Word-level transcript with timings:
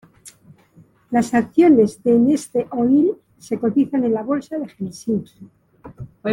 Las 1.11 1.35
acciones 1.35 2.01
de 2.01 2.17
Neste 2.17 2.65
Oil 2.71 3.17
se 3.37 3.59
cotizan 3.59 4.03
en 4.03 4.15
la 4.15 4.23
Bolsa 4.23 4.57
de 4.57 4.67
Helsinki. 4.67 5.47